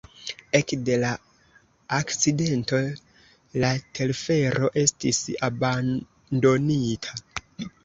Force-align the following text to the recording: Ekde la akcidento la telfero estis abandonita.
Ekde 0.59 0.95
la 1.01 1.09
akcidento 1.97 2.79
la 3.65 3.71
telfero 4.01 4.73
estis 4.87 5.23
abandonita. 5.51 7.17